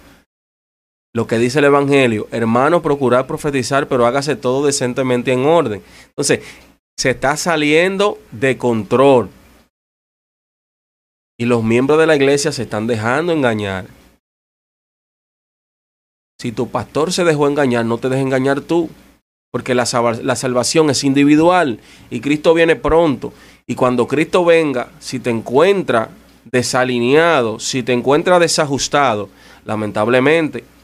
lo 1.16 1.28
que 1.28 1.38
dice 1.38 1.60
el 1.60 1.66
Evangelio, 1.66 2.28
hermano, 2.32 2.82
procurar 2.82 3.26
profetizar, 3.26 3.88
pero 3.88 4.06
hágase 4.06 4.36
todo 4.36 4.66
decentemente 4.66 5.32
en 5.32 5.46
orden. 5.46 5.82
Entonces, 6.10 6.42
se 6.98 7.12
está 7.12 7.38
saliendo 7.38 8.20
de 8.32 8.58
control. 8.58 9.30
Y 11.40 11.46
los 11.46 11.64
miembros 11.64 12.00
de 12.00 12.06
la 12.06 12.18
iglesia 12.18 12.52
se 12.52 12.64
están 12.64 12.86
dejando 12.86 13.32
engañar. 13.32 13.86
Si 16.38 16.52
tu 16.52 16.68
pastor 16.68 17.14
se 17.14 17.24
dejó 17.24 17.48
engañar, 17.48 17.86
no 17.86 17.98
te 17.98 18.10
dejes 18.10 18.26
engañar 18.26 18.60
tú. 18.60 18.90
Porque 19.54 19.74
la, 19.74 19.86
la 20.22 20.36
salvación 20.36 20.90
es 20.90 21.06
individual 21.06 21.80
y 22.10 22.20
Cristo 22.20 22.54
viene 22.54 22.76
pronto. 22.76 23.32
Y 23.66 23.76
cuando 23.76 24.06
Cristo 24.06 24.44
venga, 24.44 24.92
si 25.00 25.22
te 25.22 25.30
encuentra 25.30 26.10
desalineado, 26.52 27.58
si 27.58 27.84
te 27.84 27.94
encuentra 27.94 28.38
desajustado, 28.38 29.30
lamentablemente 29.64 30.75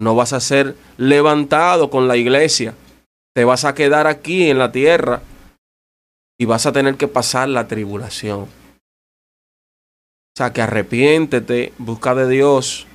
no 0.00 0.14
vas 0.14 0.32
a 0.32 0.40
ser 0.40 0.76
levantado 0.96 1.90
con 1.90 2.08
la 2.08 2.16
iglesia. 2.16 2.74
Te 3.34 3.44
vas 3.44 3.64
a 3.64 3.74
quedar 3.74 4.06
aquí 4.06 4.50
en 4.50 4.58
la 4.58 4.72
tierra 4.72 5.22
y 6.38 6.44
vas 6.44 6.66
a 6.66 6.72
tener 6.72 6.96
que 6.96 7.08
pasar 7.08 7.48
la 7.48 7.68
tribulación. 7.68 8.42
O 8.42 10.36
sea, 10.36 10.52
que 10.52 10.62
arrepiéntete, 10.62 11.72
busca 11.78 12.14
de 12.14 12.28
Dios, 12.28 12.87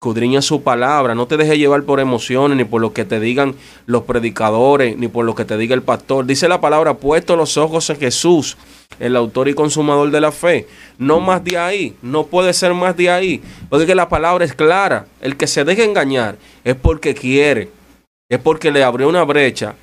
escudriña 0.00 0.40
su 0.42 0.62
palabra, 0.62 1.16
no 1.16 1.26
te 1.26 1.36
dejes 1.36 1.58
llevar 1.58 1.82
por 1.82 1.98
emociones, 1.98 2.56
ni 2.56 2.62
por 2.62 2.80
lo 2.80 2.92
que 2.92 3.04
te 3.04 3.18
digan 3.18 3.56
los 3.86 4.04
predicadores, 4.04 4.96
ni 4.96 5.08
por 5.08 5.24
lo 5.24 5.34
que 5.34 5.44
te 5.44 5.56
diga 5.56 5.74
el 5.74 5.82
pastor. 5.82 6.24
Dice 6.24 6.46
la 6.46 6.60
palabra, 6.60 6.94
puesto 6.94 7.34
los 7.34 7.56
ojos 7.56 7.90
en 7.90 7.98
Jesús, 7.98 8.56
el 9.00 9.16
autor 9.16 9.48
y 9.48 9.54
consumador 9.54 10.12
de 10.12 10.20
la 10.20 10.30
fe. 10.30 10.68
No 10.98 11.18
más 11.18 11.42
de 11.42 11.58
ahí, 11.58 11.96
no 12.00 12.26
puede 12.26 12.52
ser 12.52 12.74
más 12.74 12.96
de 12.96 13.10
ahí, 13.10 13.42
porque 13.68 13.96
la 13.96 14.08
palabra 14.08 14.44
es 14.44 14.54
clara. 14.54 15.06
El 15.20 15.36
que 15.36 15.48
se 15.48 15.64
deje 15.64 15.82
engañar 15.82 16.36
es 16.62 16.76
porque 16.76 17.12
quiere, 17.12 17.68
es 18.30 18.38
porque 18.38 18.70
le 18.70 18.84
abrió 18.84 19.08
una 19.08 19.24
brecha 19.24 19.74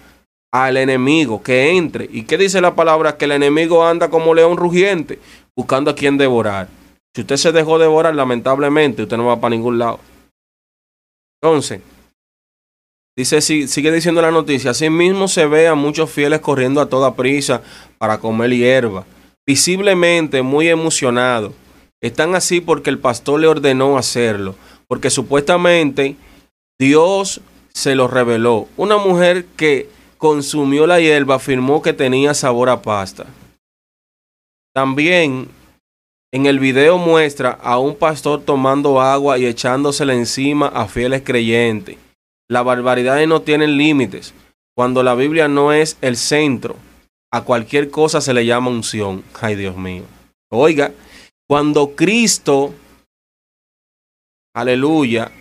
al 0.49 0.77
enemigo 0.77 1.43
que 1.43 1.75
entre. 1.75 2.07
¿Y 2.09 2.23
qué 2.23 2.37
dice 2.37 2.61
la 2.61 2.73
palabra? 2.73 3.17
Que 3.17 3.25
el 3.25 3.33
enemigo 3.33 3.85
anda 3.85 4.09
como 4.09 4.33
león 4.33 4.55
rugiente, 4.55 5.19
buscando 5.57 5.91
a 5.91 5.95
quien 5.95 6.17
devorar. 6.17 6.69
Si 7.15 7.21
usted 7.21 7.37
se 7.37 7.51
dejó 7.53 7.79
devorar, 7.79 8.13
lamentablemente, 8.13 9.03
usted 9.03 9.15
no 9.15 9.27
va 9.27 9.39
para 9.39 9.55
ningún 9.55 9.79
lado. 9.79 10.01
Entonces, 11.41 11.79
dice, 13.15 13.39
sigue 13.41 13.91
diciendo 13.91 14.21
la 14.21 14.31
noticia, 14.31 14.73
mismo 14.89 15.29
se 15.29 15.45
ve 15.45 15.69
a 15.69 15.75
muchos 15.75 16.11
fieles 16.11 16.41
corriendo 16.41 16.81
a 16.81 16.89
toda 16.89 17.15
prisa 17.15 17.61
para 17.97 18.17
comer 18.17 18.51
hierba, 18.51 19.05
visiblemente 19.47 20.41
muy 20.41 20.67
emocionados. 20.67 21.53
Están 22.01 22.35
así 22.35 22.59
porque 22.59 22.89
el 22.89 22.99
pastor 22.99 23.39
le 23.39 23.47
ordenó 23.47 23.97
hacerlo, 23.97 24.55
porque 24.87 25.09
supuestamente 25.09 26.17
Dios 26.77 27.39
se 27.73 27.95
lo 27.95 28.09
reveló. 28.09 28.67
Una 28.75 28.97
mujer 28.97 29.45
que 29.55 29.89
consumió 30.17 30.85
la 30.85 30.99
hierba 30.99 31.35
afirmó 31.35 31.81
que 31.81 31.93
tenía 31.93 32.33
sabor 32.33 32.69
a 32.69 32.81
pasta. 32.81 33.25
También 34.73 35.47
en 36.31 36.45
el 36.45 36.59
video 36.59 36.97
muestra 36.97 37.51
a 37.51 37.79
un 37.79 37.95
pastor 37.95 38.41
tomando 38.41 38.99
agua 39.01 39.37
y 39.37 39.45
echándosela 39.45 40.13
encima 40.13 40.67
a 40.67 40.87
fieles 40.87 41.21
creyentes. 41.23 41.97
Las 42.49 42.63
barbaridades 42.63 43.27
no 43.27 43.41
tienen 43.41 43.77
límites. 43.77 44.33
Cuando 44.75 45.03
la 45.03 45.15
Biblia 45.15 45.47
no 45.47 45.71
es 45.71 45.97
el 46.01 46.17
centro, 46.17 46.75
a 47.31 47.43
cualquier 47.43 47.89
cosa 47.89 48.21
se 48.21 48.33
le 48.33 48.45
llama 48.45 48.69
unción. 48.69 49.23
Ay, 49.39 49.55
Dios 49.55 49.77
mío. 49.77 50.03
Oiga, 50.51 50.91
cuando 51.47 51.95
Cristo, 51.95 52.73
aleluya, 54.53 55.31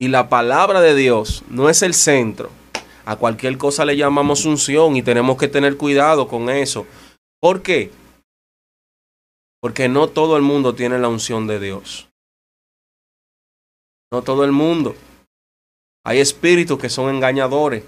y 0.00 0.08
la 0.08 0.28
palabra 0.28 0.80
de 0.80 0.94
Dios 0.94 1.42
no 1.48 1.68
es 1.68 1.82
el 1.82 1.92
centro, 1.92 2.50
a 3.04 3.16
cualquier 3.16 3.58
cosa 3.58 3.84
le 3.84 3.96
llamamos 3.96 4.44
unción 4.44 4.96
y 4.96 5.02
tenemos 5.02 5.36
que 5.36 5.48
tener 5.48 5.76
cuidado 5.76 6.28
con 6.28 6.48
eso. 6.50 6.86
¿Por 7.40 7.62
qué? 7.62 7.90
Porque 9.60 9.88
no 9.88 10.08
todo 10.08 10.36
el 10.36 10.42
mundo 10.42 10.74
tiene 10.74 10.98
la 10.98 11.08
unción 11.08 11.46
de 11.46 11.58
Dios. 11.58 12.08
No 14.12 14.22
todo 14.22 14.44
el 14.44 14.52
mundo. 14.52 14.94
Hay 16.04 16.20
espíritus 16.20 16.78
que 16.78 16.88
son 16.88 17.14
engañadores. 17.14 17.84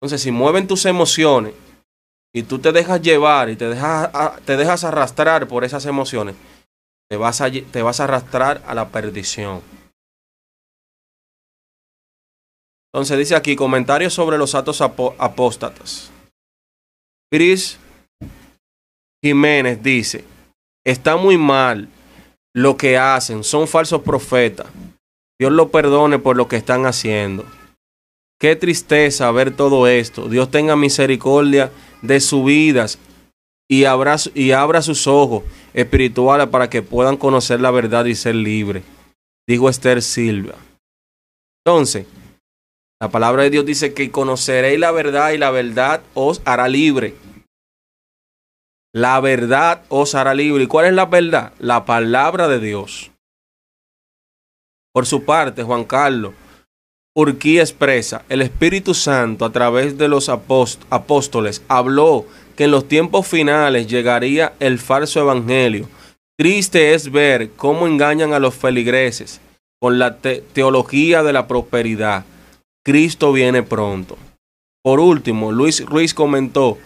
Entonces, 0.00 0.22
si 0.22 0.30
mueven 0.30 0.66
tus 0.66 0.86
emociones 0.86 1.54
y 2.34 2.42
tú 2.42 2.58
te 2.58 2.72
dejas 2.72 3.00
llevar 3.02 3.50
y 3.50 3.56
te 3.56 3.68
dejas, 3.68 4.10
te 4.44 4.56
dejas 4.56 4.84
arrastrar 4.84 5.46
por 5.46 5.64
esas 5.64 5.86
emociones, 5.86 6.34
te 7.08 7.16
vas, 7.16 7.40
a, 7.40 7.50
te 7.50 7.82
vas 7.82 8.00
a 8.00 8.04
arrastrar 8.04 8.62
a 8.66 8.74
la 8.74 8.88
perdición. 8.88 9.62
Entonces 12.92 13.18
dice 13.18 13.34
aquí 13.34 13.56
comentarios 13.56 14.12
sobre 14.12 14.36
los 14.36 14.54
actos 14.54 14.80
apóstatas. 14.80 16.10
Chris 17.30 17.78
Jiménez 19.22 19.82
dice, 19.82 20.24
está 20.84 21.16
muy 21.16 21.36
mal 21.36 21.88
lo 22.54 22.76
que 22.76 22.98
hacen, 22.98 23.44
son 23.44 23.66
falsos 23.66 24.02
profetas. 24.02 24.66
Dios 25.38 25.52
lo 25.52 25.70
perdone 25.70 26.18
por 26.18 26.36
lo 26.36 26.48
que 26.48 26.56
están 26.56 26.86
haciendo. 26.86 27.44
Qué 28.38 28.56
tristeza 28.56 29.30
ver 29.30 29.54
todo 29.54 29.86
esto. 29.86 30.28
Dios 30.28 30.50
tenga 30.50 30.76
misericordia 30.76 31.70
de 32.02 32.20
sus 32.20 32.44
vidas 32.44 32.98
y 33.70 33.84
abra, 33.84 34.16
y 34.34 34.50
abra 34.50 34.82
sus 34.82 35.06
ojos 35.06 35.44
espirituales 35.72 36.48
para 36.48 36.68
que 36.68 36.82
puedan 36.82 37.16
conocer 37.16 37.60
la 37.60 37.70
verdad 37.70 38.04
y 38.04 38.14
ser 38.14 38.34
libres. 38.34 38.82
Dijo 39.48 39.68
Esther 39.68 40.02
Silva. 40.02 40.56
Entonces, 41.64 42.06
la 43.00 43.10
palabra 43.10 43.44
de 43.44 43.50
Dios 43.50 43.64
dice 43.64 43.94
que 43.94 44.10
conoceréis 44.10 44.78
la 44.78 44.90
verdad 44.92 45.32
y 45.32 45.38
la 45.38 45.50
verdad 45.50 46.02
os 46.14 46.42
hará 46.44 46.68
libre. 46.68 47.14
La 48.94 49.20
verdad 49.20 49.82
os 49.88 50.14
hará 50.14 50.34
libre. 50.34 50.64
¿Y 50.64 50.66
cuál 50.66 50.86
es 50.86 50.92
la 50.92 51.06
verdad? 51.06 51.52
La 51.58 51.84
palabra 51.84 52.48
de 52.48 52.60
Dios. 52.60 53.10
Por 54.92 55.06
su 55.06 55.24
parte, 55.24 55.62
Juan 55.62 55.84
Carlos 55.84 56.34
Urquí 57.14 57.60
expresa, 57.60 58.24
el 58.30 58.40
Espíritu 58.40 58.94
Santo 58.94 59.44
a 59.44 59.52
través 59.52 59.98
de 59.98 60.08
los 60.08 60.30
apóstoles 60.30 61.62
habló 61.68 62.24
que 62.56 62.64
en 62.64 62.70
los 62.70 62.88
tiempos 62.88 63.26
finales 63.26 63.86
llegaría 63.86 64.54
el 64.60 64.78
falso 64.78 65.20
evangelio. 65.20 65.90
Triste 66.38 66.94
es 66.94 67.12
ver 67.12 67.50
cómo 67.50 67.86
engañan 67.86 68.32
a 68.32 68.38
los 68.38 68.54
feligreses 68.54 69.42
con 69.78 69.98
la 69.98 70.16
teología 70.16 71.22
de 71.22 71.34
la 71.34 71.46
prosperidad 71.46 72.24
Cristo 72.84 73.32
viene 73.32 73.62
pronto. 73.62 74.18
Por 74.82 74.98
último, 74.98 75.52
Luis 75.52 75.86
Ruiz 75.86 76.14
comentó, 76.14 76.78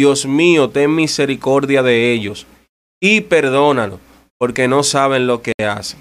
Dios 0.00 0.24
mío, 0.24 0.70
ten 0.70 0.94
misericordia 0.94 1.82
de 1.82 2.14
ellos 2.14 2.46
y 3.02 3.20
perdónalo, 3.20 4.00
porque 4.38 4.66
no 4.66 4.82
saben 4.82 5.26
lo 5.26 5.42
que 5.42 5.52
hacen. 5.62 6.00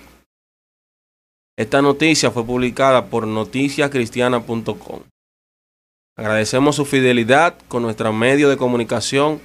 Esta 1.58 1.82
noticia 1.82 2.32
fue 2.32 2.46
publicada 2.46 3.08
por 3.08 3.28
noticiascristiana.com. 3.28 5.02
Agradecemos 6.18 6.78
su 6.78 6.86
fidelidad 6.86 7.58
con 7.68 7.84
nuestro 7.84 8.14
medio 8.14 8.48
de 8.48 8.56
comunicación 8.56 9.42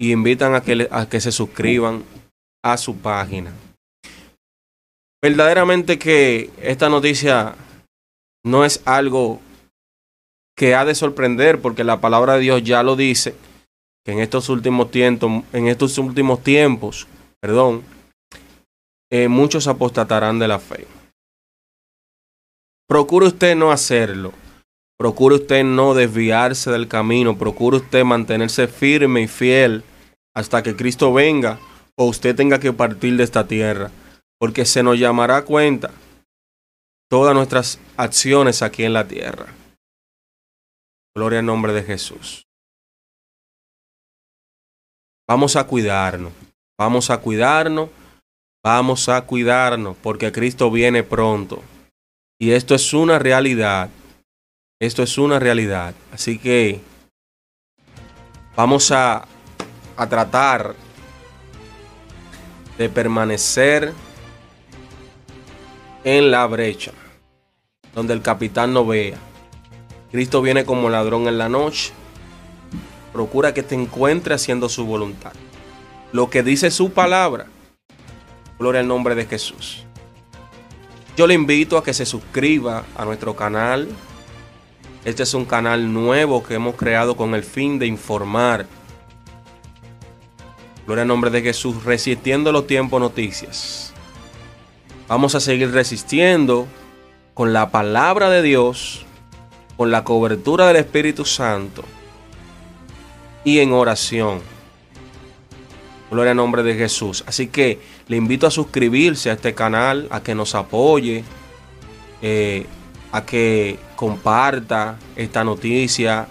y 0.00 0.10
invitan 0.10 0.56
a 0.56 0.60
que, 0.60 0.88
a 0.90 1.08
que 1.08 1.20
se 1.20 1.30
suscriban 1.30 2.02
a 2.60 2.76
su 2.76 2.96
página. 2.96 3.52
Verdaderamente 5.22 5.96
que 5.96 6.50
esta 6.60 6.88
noticia 6.88 7.54
no 8.44 8.64
es 8.64 8.82
algo 8.84 9.40
que 10.56 10.74
ha 10.74 10.84
de 10.84 10.94
sorprender 10.94 11.60
porque 11.60 11.84
la 11.84 12.00
palabra 12.00 12.34
de 12.34 12.40
Dios 12.40 12.62
ya 12.62 12.82
lo 12.82 12.96
dice 12.96 13.34
que 14.04 14.12
en 14.12 14.20
estos 14.20 14.48
últimos 14.48 14.90
tiempos, 14.90 15.44
en 15.52 15.68
estos 15.68 15.98
últimos 15.98 16.42
tiempos, 16.42 17.06
perdón, 17.40 17.82
eh, 19.10 19.28
muchos 19.28 19.66
apostatarán 19.66 20.38
de 20.38 20.48
la 20.48 20.58
fe. 20.58 20.86
Procure 22.86 23.26
usted 23.26 23.56
no 23.56 23.72
hacerlo. 23.72 24.32
Procure 24.98 25.36
usted 25.36 25.64
no 25.64 25.94
desviarse 25.94 26.70
del 26.70 26.86
camino. 26.86 27.36
Procure 27.36 27.78
usted 27.78 28.04
mantenerse 28.04 28.68
firme 28.68 29.22
y 29.22 29.28
fiel 29.28 29.82
hasta 30.34 30.62
que 30.62 30.76
Cristo 30.76 31.12
venga 31.12 31.58
o 31.96 32.06
usted 32.06 32.36
tenga 32.36 32.58
que 32.60 32.72
partir 32.72 33.16
de 33.16 33.24
esta 33.24 33.46
tierra. 33.46 33.90
Porque 34.38 34.66
se 34.66 34.82
nos 34.82 34.98
llamará 34.98 35.42
cuenta 35.42 35.90
todas 37.08 37.34
nuestras 37.34 37.78
acciones 37.96 38.62
aquí 38.62 38.84
en 38.84 38.92
la 38.92 39.08
tierra. 39.08 39.46
Gloria 41.16 41.38
al 41.38 41.46
nombre 41.46 41.72
de 41.72 41.84
Jesús. 41.84 42.44
Vamos 45.28 45.54
a 45.54 45.64
cuidarnos, 45.64 46.32
vamos 46.76 47.08
a 47.08 47.18
cuidarnos, 47.18 47.88
vamos 48.64 49.08
a 49.08 49.20
cuidarnos, 49.22 49.96
porque 50.02 50.32
Cristo 50.32 50.72
viene 50.72 51.04
pronto. 51.04 51.62
Y 52.40 52.50
esto 52.50 52.74
es 52.74 52.92
una 52.92 53.20
realidad. 53.20 53.90
Esto 54.80 55.04
es 55.04 55.16
una 55.16 55.38
realidad. 55.38 55.94
Así 56.12 56.36
que 56.36 56.80
vamos 58.56 58.90
a, 58.90 59.24
a 59.96 60.08
tratar 60.08 60.74
de 62.76 62.88
permanecer 62.88 63.92
en 66.02 66.30
la 66.32 66.44
brecha, 66.46 66.92
donde 67.94 68.14
el 68.14 68.20
capitán 68.20 68.74
no 68.74 68.84
vea. 68.84 69.16
Cristo 70.14 70.42
viene 70.42 70.64
como 70.64 70.90
ladrón 70.90 71.26
en 71.26 71.38
la 71.38 71.48
noche. 71.48 71.92
Procura 73.12 73.52
que 73.52 73.64
te 73.64 73.74
encuentre 73.74 74.32
haciendo 74.32 74.68
su 74.68 74.86
voluntad. 74.86 75.32
Lo 76.12 76.30
que 76.30 76.44
dice 76.44 76.70
su 76.70 76.92
palabra. 76.92 77.46
Gloria 78.56 78.80
al 78.80 78.86
nombre 78.86 79.16
de 79.16 79.26
Jesús. 79.26 79.82
Yo 81.16 81.26
le 81.26 81.34
invito 81.34 81.76
a 81.76 81.82
que 81.82 81.92
se 81.92 82.06
suscriba 82.06 82.84
a 82.96 83.04
nuestro 83.04 83.34
canal. 83.34 83.88
Este 85.04 85.24
es 85.24 85.34
un 85.34 85.46
canal 85.46 85.92
nuevo 85.92 86.44
que 86.44 86.54
hemos 86.54 86.76
creado 86.76 87.16
con 87.16 87.34
el 87.34 87.42
fin 87.42 87.80
de 87.80 87.86
informar. 87.88 88.66
Gloria 90.86 91.02
al 91.02 91.08
nombre 91.08 91.30
de 91.32 91.42
Jesús, 91.42 91.82
resistiendo 91.82 92.52
los 92.52 92.68
tiempos 92.68 93.00
noticias. 93.00 93.92
Vamos 95.08 95.34
a 95.34 95.40
seguir 95.40 95.72
resistiendo 95.72 96.68
con 97.34 97.52
la 97.52 97.72
palabra 97.72 98.30
de 98.30 98.42
Dios, 98.42 99.04
con 99.76 99.90
la 99.90 100.04
cobertura 100.04 100.68
del 100.68 100.76
Espíritu 100.76 101.24
Santo 101.24 101.84
y 103.44 103.58
en 103.58 103.72
oración. 103.72 104.40
Gloria 106.10 106.30
al 106.30 106.36
nombre 106.36 106.62
de 106.62 106.74
Jesús. 106.74 107.24
Así 107.26 107.48
que 107.48 107.80
le 108.08 108.16
invito 108.16 108.46
a 108.46 108.50
suscribirse 108.50 109.30
a 109.30 109.34
este 109.34 109.54
canal, 109.54 110.06
a 110.10 110.22
que 110.22 110.34
nos 110.34 110.54
apoye, 110.54 111.24
eh, 112.22 112.66
a 113.12 113.24
que 113.24 113.78
comparta 113.96 114.96
esta 115.16 115.44
noticia, 115.44 116.26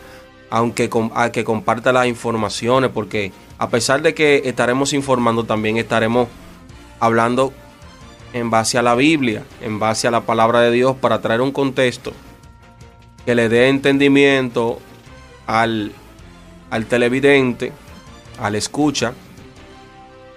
aunque 0.50 0.90
a 1.16 1.32
que 1.32 1.44
comparta 1.44 1.92
las 1.92 2.08
informaciones, 2.08 2.92
porque 2.94 3.32
a 3.58 3.70
pesar 3.70 4.02
de 4.02 4.14
que 4.14 4.44
estaremos 4.46 4.94
informando, 4.94 5.44
también 5.44 5.78
estaremos 5.78 6.28
hablando 7.00 7.54
en 8.34 8.50
base 8.50 8.78
a 8.78 8.82
la 8.82 8.96
Biblia, 8.96 9.44
en 9.62 9.80
base 9.80 10.08
a 10.08 10.12
la 10.12 10.22
palabra 10.22 10.62
de 10.62 10.72
Dios, 10.72 10.96
para 10.96 11.22
traer 11.22 11.42
un 11.42 11.52
contexto 11.52 12.14
que 13.26 13.36
le 13.36 13.50
dé 13.50 13.70
entendimiento 13.70 14.80
al, 15.48 15.92
al 16.70 16.86
televidente, 16.86 17.72
al 18.40 18.56
escucha, 18.56 19.14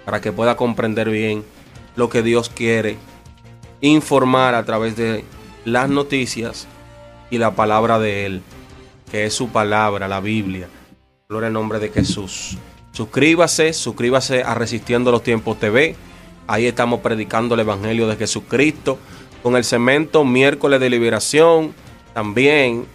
para 0.05 0.21
que 0.21 0.31
pueda 0.31 0.55
comprender 0.55 1.09
bien 1.09 1.43
lo 1.95 2.09
que 2.09 2.23
Dios 2.23 2.49
quiere 2.49 2.97
informar 3.81 4.55
a 4.55 4.63
través 4.63 4.95
de 4.95 5.23
las 5.65 5.89
noticias 5.89 6.67
y 7.29 7.37
la 7.37 7.51
palabra 7.51 7.99
de 7.99 8.25
Él, 8.25 8.41
que 9.11 9.25
es 9.25 9.33
su 9.33 9.49
palabra, 9.49 10.07
la 10.07 10.19
Biblia. 10.19 10.69
Gloria 11.27 11.47
al 11.47 11.53
nombre 11.53 11.79
de 11.79 11.89
Jesús. 11.89 12.57
Suscríbase, 12.93 13.73
suscríbase 13.73 14.43
a 14.43 14.53
Resistiendo 14.53 15.11
los 15.11 15.23
Tiempos 15.23 15.59
TV 15.59 15.95
Ahí 16.49 16.65
estamos 16.65 17.01
predicando 17.01 17.55
el 17.55 17.61
Evangelio 17.61 18.07
de 18.07 18.15
Jesucristo 18.15 18.97
con 19.43 19.57
el 19.57 19.65
cemento 19.65 20.23
miércoles 20.23 20.79
de 20.79 20.89
liberación. 20.89 21.73
También 22.17 22.87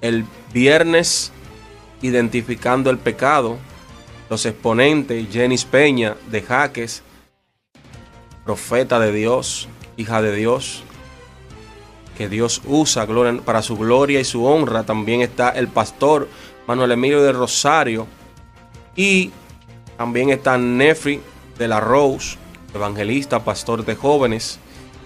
el 0.00 0.24
viernes 0.52 1.30
identificando 2.02 2.90
el 2.90 2.98
pecado. 2.98 3.58
Los 4.28 4.44
exponentes 4.44 5.28
Jenis 5.30 5.64
Peña 5.64 6.16
de 6.28 6.42
Jaques, 6.42 7.04
profeta 8.44 8.98
de 8.98 9.12
Dios, 9.12 9.68
hija 9.96 10.20
de 10.20 10.34
Dios, 10.34 10.82
que 12.16 12.28
Dios 12.28 12.60
usa 12.66 13.06
para 13.44 13.62
su 13.62 13.76
gloria 13.76 14.18
y 14.18 14.24
su 14.24 14.44
honra. 14.44 14.82
También 14.82 15.20
está 15.20 15.50
el 15.50 15.68
pastor 15.68 16.28
Manuel 16.66 16.90
Emilio 16.90 17.22
de 17.22 17.30
Rosario. 17.30 18.08
Y 18.96 19.30
también 19.96 20.30
está 20.30 20.58
Nefri 20.58 21.20
de 21.56 21.68
la 21.68 21.78
Rose, 21.78 22.36
evangelista, 22.74 23.44
pastor 23.44 23.84
de 23.84 23.94
jóvenes. 23.94 24.58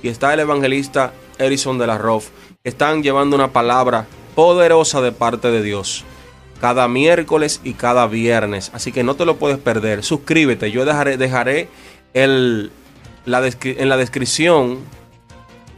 Y 0.02 0.08
está 0.08 0.32
el 0.32 0.40
evangelista 0.40 1.12
Erison 1.38 1.76
de 1.76 1.86
la 1.86 1.98
Rove. 1.98 2.24
Están 2.64 3.02
llevando 3.02 3.34
una 3.34 3.52
palabra 3.52 4.06
poderosa 4.36 5.00
de 5.00 5.10
parte 5.10 5.50
de 5.50 5.64
Dios. 5.64 6.04
Cada 6.60 6.86
miércoles 6.86 7.60
y 7.64 7.72
cada 7.72 8.06
viernes. 8.06 8.70
Así 8.72 8.92
que 8.92 9.02
no 9.02 9.16
te 9.16 9.24
lo 9.24 9.36
puedes 9.36 9.58
perder. 9.58 10.04
Suscríbete. 10.04 10.70
Yo 10.70 10.84
dejaré, 10.84 11.16
dejaré 11.16 11.68
el, 12.14 12.70
la 13.24 13.42
en 13.64 13.88
la 13.88 13.96
descripción, 13.96 14.78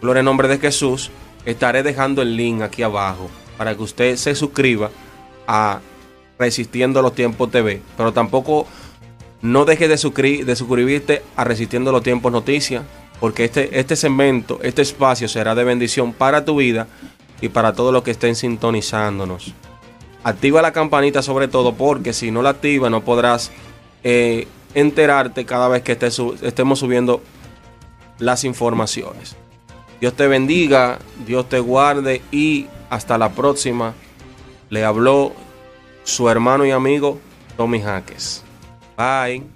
gloria 0.02 0.20
en 0.20 0.26
nombre 0.26 0.46
de 0.46 0.58
Jesús, 0.58 1.10
estaré 1.46 1.82
dejando 1.82 2.20
el 2.20 2.36
link 2.36 2.60
aquí 2.60 2.82
abajo 2.82 3.30
para 3.56 3.74
que 3.74 3.82
usted 3.82 4.16
se 4.16 4.34
suscriba 4.34 4.90
a 5.46 5.80
Resistiendo 6.38 7.00
los 7.00 7.14
Tiempos 7.14 7.50
TV. 7.50 7.80
Pero 7.96 8.12
tampoco 8.12 8.66
no 9.40 9.64
dejes 9.64 9.88
de, 9.88 10.44
de 10.44 10.56
suscribirte 10.56 11.22
a 11.34 11.44
Resistiendo 11.44 11.92
los 11.92 12.02
Tiempos 12.02 12.30
Noticias, 12.30 12.84
porque 13.24 13.44
este, 13.44 13.80
este 13.80 13.96
segmento, 13.96 14.60
este 14.62 14.82
espacio 14.82 15.28
será 15.28 15.54
de 15.54 15.64
bendición 15.64 16.12
para 16.12 16.44
tu 16.44 16.56
vida 16.56 16.88
y 17.40 17.48
para 17.48 17.72
todos 17.72 17.90
los 17.90 18.02
que 18.02 18.10
estén 18.10 18.36
sintonizándonos. 18.36 19.54
Activa 20.22 20.60
la 20.60 20.74
campanita 20.74 21.22
sobre 21.22 21.48
todo 21.48 21.72
porque 21.72 22.12
si 22.12 22.30
no 22.30 22.42
la 22.42 22.50
activa 22.50 22.90
no 22.90 23.02
podrás 23.02 23.50
eh, 24.02 24.46
enterarte 24.74 25.46
cada 25.46 25.68
vez 25.68 25.82
que 25.82 25.92
estemos 25.92 26.78
subiendo 26.78 27.22
las 28.18 28.44
informaciones. 28.44 29.36
Dios 30.02 30.12
te 30.12 30.26
bendiga, 30.26 30.98
Dios 31.26 31.48
te 31.48 31.60
guarde 31.60 32.20
y 32.30 32.66
hasta 32.90 33.16
la 33.16 33.30
próxima. 33.30 33.94
Le 34.68 34.84
habló 34.84 35.32
su 36.02 36.28
hermano 36.28 36.66
y 36.66 36.72
amigo 36.72 37.18
Tommy 37.56 37.80
Jaques. 37.80 38.44
Bye. 38.98 39.53